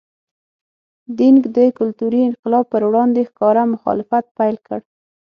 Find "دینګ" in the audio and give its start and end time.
1.17-1.41